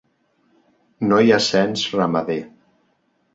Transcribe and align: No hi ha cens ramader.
No 1.09 1.19
hi 1.25 1.33
ha 1.33 1.37
cens 1.49 1.85
ramader. 1.99 2.39